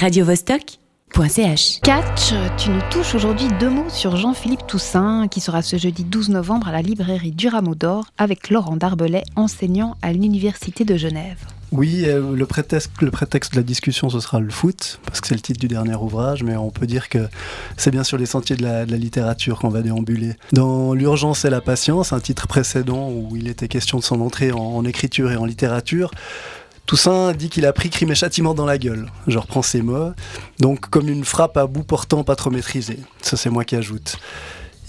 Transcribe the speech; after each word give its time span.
radiovostok.ch. 0.00 1.80
Catch, 1.82 2.32
tu 2.56 2.70
nous 2.70 2.80
touches 2.90 3.14
aujourd'hui 3.14 3.48
deux 3.60 3.68
mots 3.68 3.90
sur 3.90 4.16
Jean-Philippe 4.16 4.66
Toussaint, 4.66 5.28
qui 5.28 5.40
sera 5.40 5.60
ce 5.60 5.76
jeudi 5.76 6.04
12 6.04 6.30
novembre 6.30 6.68
à 6.68 6.72
la 6.72 6.80
librairie 6.80 7.32
du 7.32 7.48
Rameau 7.48 7.74
d'Or 7.74 8.06
avec 8.16 8.48
Laurent 8.48 8.76
Darbelay, 8.76 9.24
enseignant 9.36 9.98
à 10.00 10.14
l'Université 10.14 10.86
de 10.86 10.96
Genève. 10.96 11.36
Oui, 11.72 12.04
euh, 12.06 12.34
le, 12.34 12.46
prétexte, 12.46 12.90
le 13.02 13.10
prétexte 13.10 13.52
de 13.52 13.58
la 13.58 13.62
discussion, 13.62 14.08
ce 14.08 14.20
sera 14.20 14.40
le 14.40 14.48
foot, 14.48 15.00
parce 15.04 15.20
que 15.20 15.28
c'est 15.28 15.34
le 15.34 15.42
titre 15.42 15.60
du 15.60 15.68
dernier 15.68 15.94
ouvrage, 15.94 16.42
mais 16.42 16.56
on 16.56 16.70
peut 16.70 16.86
dire 16.86 17.10
que 17.10 17.28
c'est 17.76 17.90
bien 17.90 18.02
sur 18.02 18.16
les 18.16 18.26
sentiers 18.26 18.56
de 18.56 18.62
la, 18.62 18.86
de 18.86 18.90
la 18.90 18.96
littérature 18.96 19.58
qu'on 19.58 19.68
va 19.68 19.82
déambuler. 19.82 20.32
Dans 20.52 20.94
L'urgence 20.94 21.44
et 21.44 21.50
la 21.50 21.60
patience, 21.60 22.14
un 22.14 22.20
titre 22.20 22.48
précédent 22.48 23.10
où 23.10 23.36
il 23.36 23.48
était 23.48 23.68
question 23.68 23.98
de 23.98 24.02
son 24.02 24.22
entrée 24.22 24.50
en, 24.50 24.58
en 24.58 24.84
écriture 24.86 25.30
et 25.30 25.36
en 25.36 25.44
littérature, 25.44 26.10
Toussaint 26.90 27.34
dit 27.34 27.50
qu'il 27.50 27.66
a 27.66 27.72
pris 27.72 27.88
crime 27.88 28.10
et 28.10 28.16
châtiment 28.16 28.52
dans 28.52 28.66
la 28.66 28.76
gueule. 28.76 29.06
Je 29.28 29.38
reprends 29.38 29.62
ses 29.62 29.80
mots. 29.80 30.10
Donc, 30.58 30.90
comme 30.90 31.08
une 31.08 31.24
frappe 31.24 31.56
à 31.56 31.68
bout 31.68 31.84
portant 31.84 32.24
pas 32.24 32.34
trop 32.34 32.50
maîtrisée. 32.50 32.98
Ça, 33.22 33.36
c'est 33.36 33.48
moi 33.48 33.64
qui 33.64 33.76
ajoute. 33.76 34.16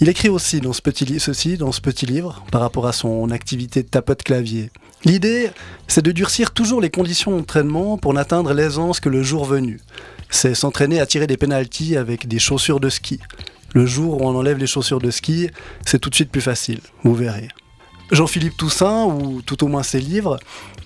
Il 0.00 0.08
écrit 0.08 0.28
aussi 0.28 0.60
dans 0.60 0.72
ce 0.72 0.82
petit, 0.82 1.20
ceci 1.20 1.56
dans 1.56 1.70
ce 1.70 1.80
petit 1.80 2.06
livre, 2.06 2.42
par 2.50 2.60
rapport 2.60 2.88
à 2.88 2.92
son 2.92 3.30
activité 3.30 3.84
de 3.84 3.88
tapote 3.88 4.24
clavier. 4.24 4.72
L'idée, 5.04 5.50
c'est 5.86 6.04
de 6.04 6.10
durcir 6.10 6.50
toujours 6.50 6.80
les 6.80 6.90
conditions 6.90 7.36
d'entraînement 7.36 7.96
pour 7.98 8.14
n'atteindre 8.14 8.52
l'aisance 8.52 8.98
que 8.98 9.08
le 9.08 9.22
jour 9.22 9.44
venu. 9.44 9.78
C'est 10.28 10.56
s'entraîner 10.56 10.98
à 10.98 11.06
tirer 11.06 11.28
des 11.28 11.36
pénalties 11.36 11.96
avec 11.96 12.26
des 12.26 12.40
chaussures 12.40 12.80
de 12.80 12.88
ski. 12.88 13.20
Le 13.74 13.86
jour 13.86 14.20
où 14.20 14.26
on 14.26 14.36
enlève 14.36 14.58
les 14.58 14.66
chaussures 14.66 15.00
de 15.00 15.12
ski, 15.12 15.50
c'est 15.86 16.00
tout 16.00 16.10
de 16.10 16.16
suite 16.16 16.32
plus 16.32 16.40
facile, 16.40 16.80
vous 17.04 17.14
verrez. 17.14 17.46
Jean-Philippe 18.10 18.56
Toussaint, 18.56 19.04
ou 19.06 19.42
tout 19.42 19.64
au 19.64 19.68
moins 19.68 19.82
ses 19.82 20.00
livres, 20.00 20.38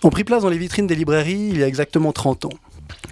ont 0.03 0.11
pris 0.11 0.25
place 0.25 0.43
dans 0.43 0.49
les 0.49 0.59
vitrines 0.59 0.87
des 0.87 0.95
librairies 0.95 1.49
il 1.51 1.59
y 1.59 1.63
a 1.63 1.67
exactement 1.67 2.13
30 2.13 2.47
ans. 2.47 2.51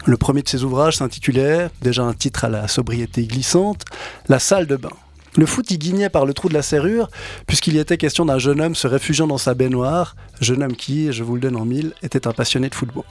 Le 0.07 0.17
premier 0.17 0.43
de 0.43 0.49
ses 0.49 0.65
ouvrages 0.65 0.99
s'intitulait, 0.99 1.69
déjà 1.83 2.03
un 2.03 2.13
titre 2.13 2.45
à 2.45 2.49
la 2.49 2.69
sobriété 2.69 3.25
glissante, 3.25 3.85
La 4.29 4.39
salle 4.39 4.67
de 4.67 4.77
bain. 4.77 4.91
Le 5.37 5.47
foot 5.47 5.71
y 5.71 5.79
guignait 5.79 6.11
par 6.11 6.27
le 6.27 6.35
trou 6.35 6.49
de 6.49 6.55
la 6.55 6.63
serrure, 6.63 7.11
puisqu'il 7.47 7.75
y 7.75 7.79
était 7.79 7.97
question 7.97 8.25
d'un 8.25 8.39
jeune 8.39 8.61
homme 8.61 8.75
se 8.77 8.87
réfugiant 8.87 9.27
dans 9.27 9.39
sa 9.39 9.55
baignoire, 9.55 10.15
jeune 10.41 10.63
homme 10.63 10.77
qui, 10.77 11.13
je 11.13 11.25
vous 11.25 11.35
le 11.35 11.41
donne 11.41 11.57
en 11.57 11.65
mille, 11.65 11.93
était 12.03 12.29
un 12.29 12.33
passionné 12.33 12.69
de 12.69 12.75
football. 12.75 13.05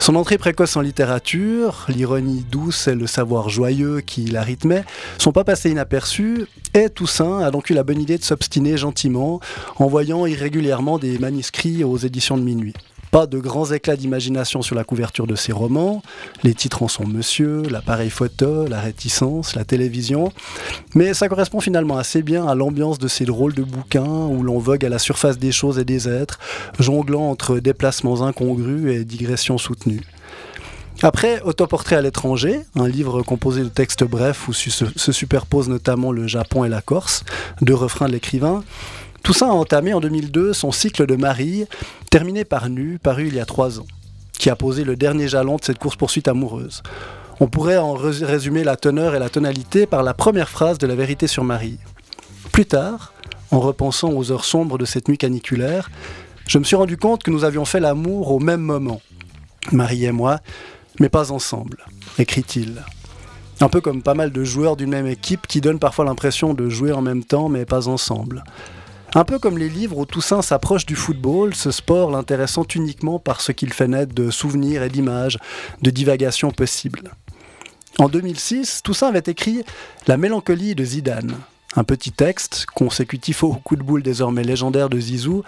Son 0.00 0.14
entrée 0.14 0.38
précoce 0.38 0.76
en 0.76 0.80
littérature, 0.80 1.86
l'ironie 1.88 2.44
douce 2.50 2.88
et 2.88 2.94
le 2.94 3.06
savoir 3.06 3.48
joyeux 3.48 4.00
qui 4.00 4.24
la 4.26 4.42
rythmait 4.42 4.84
sont 5.18 5.32
pas 5.32 5.44
passés 5.44 5.70
inaperçus, 5.70 6.46
et 6.72 6.88
Toussaint 6.88 7.40
a 7.40 7.50
donc 7.50 7.68
eu 7.70 7.74
la 7.74 7.82
bonne 7.82 8.00
idée 8.00 8.16
de 8.16 8.24
s'obstiner 8.24 8.76
gentiment, 8.76 9.40
envoyant 9.76 10.24
irrégulièrement 10.24 10.98
des 10.98 11.18
manuscrits 11.18 11.84
aux 11.84 11.98
éditions 11.98 12.38
de 12.38 12.42
minuit. 12.42 12.74
Pas 13.10 13.26
de 13.26 13.38
grands 13.38 13.70
éclats 13.72 13.96
d'imagination 13.96 14.60
sur 14.60 14.74
la 14.74 14.84
couverture 14.84 15.26
de 15.26 15.34
ses 15.34 15.52
romans, 15.52 16.02
les 16.42 16.54
titres 16.54 16.82
en 16.82 16.88
sont 16.88 17.06
Monsieur, 17.06 17.62
l'appareil 17.70 18.10
photo, 18.10 18.66
la 18.66 18.80
réticence, 18.80 19.56
la 19.56 19.64
télévision, 19.64 20.30
mais 20.94 21.14
ça 21.14 21.28
correspond 21.28 21.60
finalement 21.60 21.96
assez 21.96 22.22
bien 22.22 22.46
à 22.46 22.54
l'ambiance 22.54 22.98
de 22.98 23.08
ces 23.08 23.24
drôles 23.24 23.54
de 23.54 23.62
bouquins 23.62 24.26
où 24.26 24.42
l'on 24.42 24.58
vogue 24.58 24.84
à 24.84 24.90
la 24.90 24.98
surface 24.98 25.38
des 25.38 25.52
choses 25.52 25.78
et 25.78 25.84
des 25.84 26.08
êtres, 26.08 26.38
jonglant 26.78 27.30
entre 27.30 27.58
déplacements 27.60 28.22
incongrus 28.22 28.92
et 28.94 29.04
digressions 29.04 29.58
soutenues. 29.58 30.02
Après, 31.00 31.40
Autoportrait 31.42 31.94
à 31.94 32.02
l'étranger, 32.02 32.60
un 32.74 32.88
livre 32.88 33.22
composé 33.22 33.62
de 33.62 33.68
textes 33.68 34.02
brefs 34.02 34.48
où 34.48 34.52
se 34.52 35.12
superposent 35.12 35.68
notamment 35.68 36.10
le 36.10 36.26
Japon 36.26 36.64
et 36.64 36.68
la 36.68 36.82
Corse, 36.82 37.24
deux 37.62 37.74
refrains 37.74 38.08
de 38.08 38.12
l'écrivain, 38.12 38.64
Toussaint 39.28 39.50
a 39.50 39.52
entamé 39.52 39.92
en 39.92 40.00
2002 40.00 40.54
son 40.54 40.72
cycle 40.72 41.04
de 41.04 41.14
Marie, 41.14 41.66
terminé 42.10 42.46
par 42.46 42.70
Nu, 42.70 42.98
paru 42.98 43.26
il 43.26 43.34
y 43.34 43.40
a 43.40 43.44
trois 43.44 43.78
ans, 43.78 43.86
qui 44.38 44.48
a 44.48 44.56
posé 44.56 44.84
le 44.84 44.96
dernier 44.96 45.28
jalon 45.28 45.56
de 45.56 45.64
cette 45.64 45.76
course-poursuite 45.76 46.28
amoureuse. 46.28 46.82
On 47.38 47.46
pourrait 47.46 47.76
en 47.76 47.92
résumer 47.92 48.64
la 48.64 48.76
teneur 48.76 49.14
et 49.14 49.18
la 49.18 49.28
tonalité 49.28 49.84
par 49.84 50.02
la 50.02 50.14
première 50.14 50.48
phrase 50.48 50.78
de 50.78 50.86
La 50.86 50.94
vérité 50.94 51.26
sur 51.26 51.44
Marie. 51.44 51.78
Plus 52.52 52.64
tard, 52.64 53.12
en 53.50 53.60
repensant 53.60 54.14
aux 54.14 54.32
heures 54.32 54.46
sombres 54.46 54.78
de 54.78 54.86
cette 54.86 55.08
nuit 55.08 55.18
caniculaire, 55.18 55.90
je 56.46 56.56
me 56.56 56.64
suis 56.64 56.76
rendu 56.76 56.96
compte 56.96 57.22
que 57.22 57.30
nous 57.30 57.44
avions 57.44 57.66
fait 57.66 57.80
l'amour 57.80 58.32
au 58.32 58.38
même 58.38 58.62
moment, 58.62 59.02
Marie 59.72 60.06
et 60.06 60.12
moi, 60.12 60.38
mais 61.00 61.10
pas 61.10 61.32
ensemble, 61.32 61.84
écrit-il. 62.18 62.82
Un 63.60 63.68
peu 63.68 63.82
comme 63.82 64.02
pas 64.02 64.14
mal 64.14 64.32
de 64.32 64.42
joueurs 64.42 64.76
d'une 64.76 64.88
même 64.88 65.06
équipe 65.06 65.46
qui 65.46 65.60
donnent 65.60 65.80
parfois 65.80 66.06
l'impression 66.06 66.54
de 66.54 66.70
jouer 66.70 66.92
en 66.92 67.02
même 67.02 67.24
temps 67.24 67.50
mais 67.50 67.66
pas 67.66 67.88
ensemble. 67.88 68.42
Un 69.14 69.24
peu 69.24 69.38
comme 69.38 69.56
les 69.56 69.70
livres 69.70 69.96
où 69.96 70.04
Toussaint 70.04 70.42
s'approche 70.42 70.84
du 70.84 70.94
football, 70.94 71.54
ce 71.54 71.70
sport 71.70 72.10
l'intéressant 72.10 72.64
uniquement 72.74 73.18
par 73.18 73.40
ce 73.40 73.52
qu'il 73.52 73.72
fait 73.72 73.88
naître 73.88 74.14
de 74.14 74.30
souvenirs 74.30 74.82
et 74.82 74.90
d'images, 74.90 75.38
de 75.80 75.90
divagations 75.90 76.50
possibles. 76.50 77.10
En 77.98 78.08
2006, 78.08 78.82
Toussaint 78.84 79.08
avait 79.08 79.22
écrit 79.26 79.64
La 80.06 80.18
mélancolie 80.18 80.74
de 80.74 80.84
Zidane, 80.84 81.36
un 81.74 81.84
petit 81.84 82.12
texte, 82.12 82.66
consécutif 82.74 83.42
au 83.44 83.54
coup 83.54 83.76
de 83.76 83.82
boule 83.82 84.02
désormais 84.02 84.44
légendaire 84.44 84.90
de 84.90 85.00
Zizou, 85.00 85.42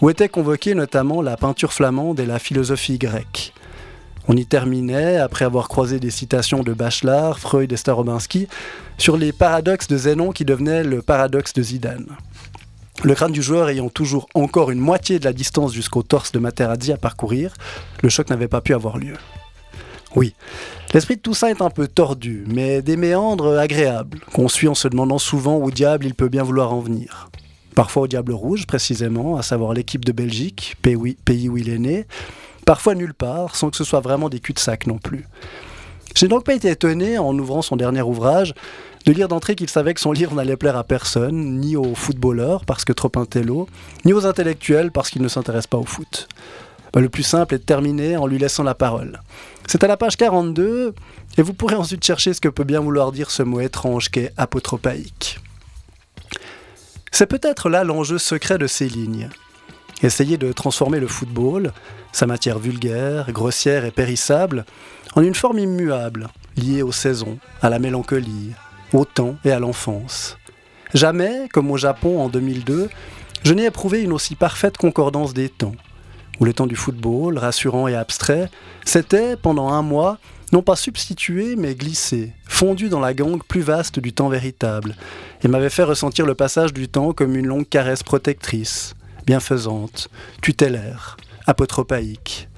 où 0.00 0.10
était 0.10 0.28
convoquée 0.28 0.74
notamment 0.74 1.22
la 1.22 1.36
peinture 1.36 1.72
flamande 1.72 2.18
et 2.18 2.26
la 2.26 2.40
philosophie 2.40 2.98
grecque. 2.98 3.52
On 4.26 4.36
y 4.36 4.46
terminait, 4.46 5.18
après 5.18 5.44
avoir 5.44 5.68
croisé 5.68 6.00
des 6.00 6.10
citations 6.10 6.62
de 6.62 6.72
Bachelard, 6.72 7.38
Freud 7.38 7.72
et 7.72 7.76
Starobinski, 7.76 8.48
sur 8.98 9.16
les 9.16 9.32
paradoxes 9.32 9.86
de 9.86 9.98
Zénon 9.98 10.32
qui 10.32 10.44
devenaient 10.44 10.82
le 10.82 11.02
paradoxe 11.02 11.52
de 11.52 11.62
Zidane. 11.62 12.06
Le 13.02 13.14
crâne 13.14 13.32
du 13.32 13.42
joueur 13.42 13.68
ayant 13.68 13.90
toujours 13.90 14.28
encore 14.34 14.70
une 14.70 14.78
moitié 14.78 15.18
de 15.18 15.24
la 15.24 15.32
distance 15.32 15.74
jusqu'au 15.74 16.02
torse 16.02 16.32
de 16.32 16.38
Materazzi 16.38 16.92
à 16.92 16.96
parcourir, 16.96 17.54
le 18.02 18.08
choc 18.08 18.30
n'avait 18.30 18.48
pas 18.48 18.60
pu 18.60 18.74
avoir 18.74 18.98
lieu. 18.98 19.16
Oui, 20.16 20.34
l'esprit 20.92 21.16
de 21.16 21.32
ça 21.32 21.50
est 21.50 21.60
un 21.60 21.70
peu 21.70 21.88
tordu, 21.88 22.44
mais 22.46 22.82
des 22.82 22.96
méandres 22.96 23.58
agréables, 23.58 24.20
qu'on 24.32 24.48
suit 24.48 24.68
en 24.68 24.74
se 24.74 24.86
demandant 24.86 25.18
souvent 25.18 25.58
où 25.58 25.72
diable 25.72 26.06
il 26.06 26.14
peut 26.14 26.28
bien 26.28 26.44
vouloir 26.44 26.72
en 26.72 26.80
venir. 26.80 27.30
Parfois 27.74 28.04
au 28.04 28.06
Diable 28.06 28.32
Rouge, 28.32 28.66
précisément, 28.66 29.36
à 29.36 29.42
savoir 29.42 29.74
l'équipe 29.74 30.04
de 30.04 30.12
Belgique, 30.12 30.76
pays 30.80 31.48
où 31.48 31.56
il 31.56 31.68
est 31.68 31.78
né, 31.78 32.06
parfois 32.64 32.94
nulle 32.94 33.14
part, 33.14 33.56
sans 33.56 33.70
que 33.70 33.76
ce 33.76 33.82
soit 33.82 34.00
vraiment 34.00 34.28
des 34.28 34.38
cul-de-sac 34.38 34.86
non 34.86 34.98
plus. 34.98 35.26
J'ai 36.14 36.28
donc 36.28 36.44
pas 36.44 36.54
été 36.54 36.70
étonné, 36.70 37.18
en 37.18 37.36
ouvrant 37.38 37.62
son 37.62 37.76
dernier 37.76 38.02
ouvrage, 38.02 38.54
de 39.04 39.12
lire 39.12 39.28
d'entrée 39.28 39.56
qu'il 39.56 39.68
savait 39.68 39.94
que 39.94 40.00
son 40.00 40.12
livre 40.12 40.34
n'allait 40.34 40.56
plaire 40.56 40.76
à 40.76 40.84
personne, 40.84 41.58
ni 41.60 41.76
aux 41.76 41.94
footballeurs 41.94 42.64
parce 42.64 42.84
que 42.84 42.92
trop 42.92 43.10
intello, 43.16 43.68
ni 44.04 44.12
aux 44.12 44.24
intellectuels 44.24 44.92
parce 44.92 45.10
qu'ils 45.10 45.22
ne 45.22 45.28
s'intéressent 45.28 45.66
pas 45.66 45.78
au 45.78 45.84
foot. 45.84 46.28
Bah, 46.92 47.00
le 47.00 47.08
plus 47.08 47.24
simple 47.24 47.56
est 47.56 47.58
de 47.58 47.64
terminer 47.64 48.16
en 48.16 48.26
lui 48.26 48.38
laissant 48.38 48.62
la 48.62 48.74
parole. 48.74 49.20
C'est 49.66 49.82
à 49.82 49.88
la 49.88 49.96
page 49.96 50.16
42, 50.16 50.94
et 51.36 51.42
vous 51.42 51.52
pourrez 51.52 51.74
ensuite 51.74 52.04
chercher 52.04 52.32
ce 52.32 52.40
que 52.40 52.48
peut 52.48 52.64
bien 52.64 52.80
vouloir 52.80 53.10
dire 53.10 53.30
ce 53.30 53.42
mot 53.42 53.60
étrange 53.60 54.10
qu'est 54.10 54.32
apotropaïque. 54.36 55.40
C'est 57.10 57.26
peut-être 57.26 57.68
là 57.68 57.82
l'enjeu 57.82 58.18
secret 58.18 58.58
de 58.58 58.66
ces 58.66 58.88
lignes. 58.88 59.30
Essayer 60.02 60.36
de 60.36 60.52
transformer 60.52 61.00
le 61.00 61.06
football, 61.06 61.72
sa 62.12 62.26
matière 62.26 62.58
vulgaire, 62.58 63.30
grossière 63.32 63.84
et 63.84 63.90
périssable, 63.90 64.64
en 65.14 65.22
une 65.22 65.34
forme 65.34 65.58
immuable, 65.58 66.28
liée 66.56 66.82
aux 66.82 66.92
saisons, 66.92 67.38
à 67.62 67.70
la 67.70 67.78
mélancolie, 67.78 68.52
au 68.92 69.04
temps 69.04 69.36
et 69.44 69.52
à 69.52 69.58
l'enfance. 69.58 70.36
Jamais, 70.92 71.48
comme 71.52 71.70
au 71.70 71.76
Japon 71.76 72.20
en 72.20 72.28
2002, 72.28 72.88
je 73.42 73.54
n'ai 73.54 73.66
éprouvé 73.66 74.02
une 74.02 74.12
aussi 74.12 74.36
parfaite 74.36 74.76
concordance 74.76 75.34
des 75.34 75.48
temps, 75.48 75.74
où 76.40 76.44
le 76.44 76.52
temps 76.52 76.66
du 76.66 76.76
football, 76.76 77.38
rassurant 77.38 77.88
et 77.88 77.94
abstrait, 77.94 78.48
s'était, 78.84 79.36
pendant 79.36 79.68
un 79.68 79.82
mois, 79.82 80.18
non 80.52 80.62
pas 80.62 80.76
substitué, 80.76 81.56
mais 81.56 81.74
glissé, 81.74 82.32
fondu 82.46 82.88
dans 82.88 83.00
la 83.00 83.14
gangue 83.14 83.42
plus 83.42 83.62
vaste 83.62 83.98
du 83.98 84.12
temps 84.12 84.28
véritable, 84.28 84.96
et 85.42 85.48
m'avait 85.48 85.70
fait 85.70 85.82
ressentir 85.82 86.26
le 86.26 86.34
passage 86.34 86.72
du 86.72 86.88
temps 86.88 87.12
comme 87.12 87.36
une 87.36 87.46
longue 87.46 87.68
caresse 87.68 88.02
protectrice, 88.02 88.94
bienfaisante, 89.26 90.08
tutélaire, 90.42 91.16
apotropaïque. 91.46 92.48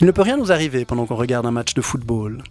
Il 0.00 0.06
ne 0.06 0.12
peut 0.12 0.22
rien 0.22 0.36
nous 0.36 0.52
arriver 0.52 0.84
pendant 0.84 1.06
qu'on 1.06 1.16
regarde 1.16 1.46
un 1.46 1.50
match 1.50 1.74
de 1.74 1.80
football 1.80 2.42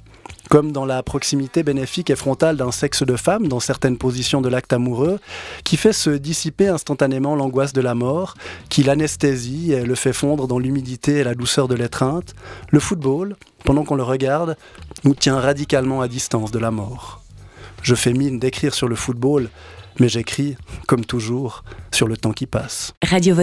comme 0.49 0.71
dans 0.71 0.85
la 0.85 1.03
proximité 1.03 1.63
bénéfique 1.63 2.09
et 2.09 2.15
frontale 2.15 2.57
d'un 2.57 2.71
sexe 2.71 3.03
de 3.03 3.15
femme 3.15 3.47
dans 3.47 3.59
certaines 3.59 3.97
positions 3.97 4.41
de 4.41 4.49
l'acte 4.49 4.73
amoureux, 4.73 5.19
qui 5.63 5.77
fait 5.77 5.93
se 5.93 6.09
dissiper 6.09 6.67
instantanément 6.67 7.35
l'angoisse 7.35 7.73
de 7.73 7.81
la 7.81 7.95
mort, 7.95 8.35
qui 8.69 8.83
l'anesthésie 8.83 9.73
et 9.73 9.83
le 9.83 9.95
fait 9.95 10.13
fondre 10.13 10.47
dans 10.47 10.59
l'humidité 10.59 11.17
et 11.17 11.23
la 11.23 11.35
douceur 11.35 11.67
de 11.67 11.75
l'étreinte, 11.75 12.35
le 12.69 12.79
football, 12.79 13.35
pendant 13.63 13.83
qu'on 13.83 13.95
le 13.95 14.03
regarde, 14.03 14.57
nous 15.03 15.15
tient 15.15 15.39
radicalement 15.39 16.01
à 16.01 16.07
distance 16.07 16.51
de 16.51 16.59
la 16.59 16.71
mort. 16.71 17.21
Je 17.81 17.95
fais 17.95 18.13
mine 18.13 18.39
d'écrire 18.39 18.73
sur 18.73 18.87
le 18.87 18.95
football, 18.95 19.49
mais 19.99 20.09
j'écris, 20.09 20.57
comme 20.87 21.05
toujours, 21.05 21.63
sur 21.91 22.07
le 22.07 22.17
temps 22.17 22.33
qui 22.33 22.45
passe. 22.45 22.93
Radio 23.03 23.35